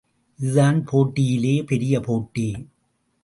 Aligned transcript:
இதுதான் 0.39 0.85
போட்டியிலே 0.85 1.63
பெரிய 1.63 1.99
போட்டி. 1.99 2.47